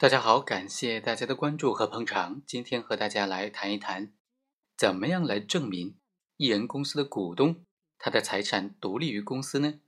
[0.00, 2.40] 大家好，感谢大家的关注和捧场。
[2.46, 4.12] 今天和大家来谈一谈，
[4.76, 5.96] 怎么样来证明
[6.36, 7.64] 艺人公司的股东
[7.98, 9.80] 他的财产独立于公司呢？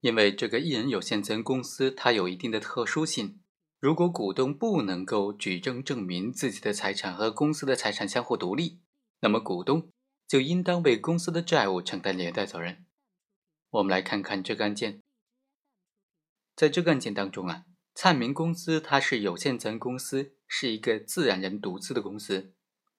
[0.00, 3.42] 因为这个艺人有限责任公司它有一定的特殊性，
[3.78, 8.80] 如果股东不能够举证证明自己的财产和公司的财产相互独立，
[9.20, 9.86] 那么股东
[10.26, 12.86] 就应当为公司的债务承担连带责任。
[13.68, 15.02] 我们来看看这个案件，
[16.56, 17.66] 在这个案件当中啊。
[17.94, 22.52] 灿明公司它是有限责任公司，是一个自然人独资的公司，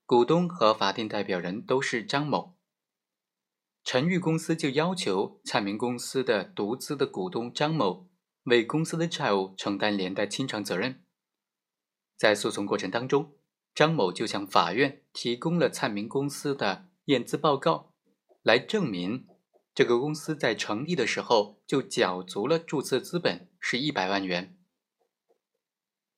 [0.05, 2.55] 股东和法定代表人都是张某。
[3.83, 8.07] 陈玉公司就要求灿明公司的独资的股东张某
[8.45, 11.03] 为公司的债务承担连带清偿责任。
[12.17, 13.35] 在诉讼过程当中，
[13.75, 17.91] 张某就向法院提供了灿明公司的验资报告，
[18.41, 19.27] 来证明
[19.75, 24.57] 这个公司在成立的时候就缴足了注册资本是一百万元。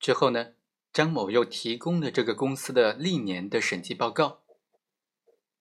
[0.08, 0.54] 之后呢，
[0.94, 4.40] 张某又提供了这个公司的历年的审计报告，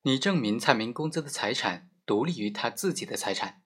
[0.03, 3.64] 你证明蔡明公司的财产独立于他自己的财产。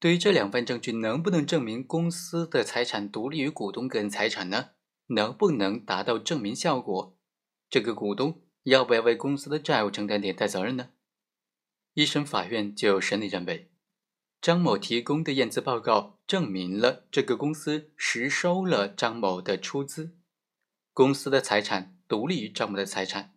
[0.00, 4.70] 对于这两份证据，能不能证明公司的财产独立于股东个人财产呢？
[5.08, 7.14] 能不能达到证明效果？
[7.68, 10.88] 这个股东要不要为公司的债务承担连带责任呢？
[11.92, 13.70] 一审法院就审理认为。
[14.40, 20.14] 张某提供的验资报告证明了这个公司实收了张某的出资，
[20.92, 23.34] 公司的财产独立于张某的财产，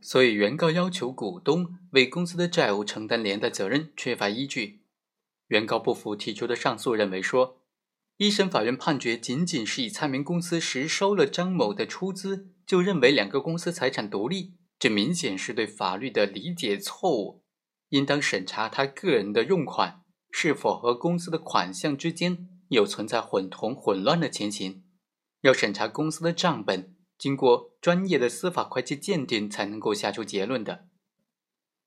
[0.00, 4.82] 所以原告要求股东为公司的债务承担连带责任缺乏依据。
[5.46, 7.60] 原告不服提出的上诉，认为说，
[8.16, 17.44] 一审法院判决仅仅是以蔡明公司实收了张某的出资，就认为两个公司财产独立，这明显是对法律的理解错误，
[17.90, 20.03] 应当审查他个人的用款。
[20.36, 24.82] 是否和公司的款项之间有存在混同、混乱的情形？
[25.42, 30.88] 要审查公司的账本，经过专业的司法会计鉴定才能够下出结论的。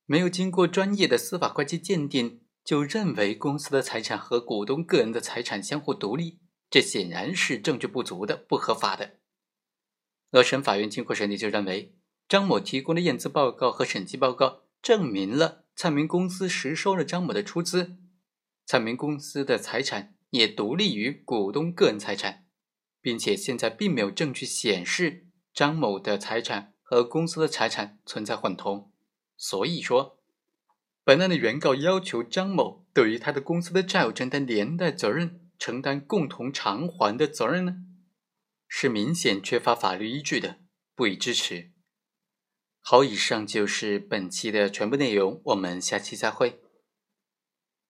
[0.06, 9.18] 没有经过专业的司法会计鉴定，就认为公司的财产和股东个人的财产相互独立，这显然是证据不足的、不合法的。
[10.32, 11.98] 二审法院经过审理，就认为
[12.30, 17.98] 张某提供的验资报告和审计报告证明了灿明公司实收了张某的出资。
[18.68, 22.46] 灿明公司的财产也独立于股东个人财产，
[23.00, 28.92] 并且现在并没有证据显示张某的财产和公司的财产存在混同，
[29.38, 30.20] 所以说，
[31.06, 37.78] 本案的原告要求张某对于他的公司的债务承担连带责任，承担共同偿还的责任呢，
[38.68, 40.58] 是明显缺乏法律依据的，
[40.94, 41.72] 不予支持。
[42.82, 46.60] 好，以上就是本期的全部内容，我们下期再会。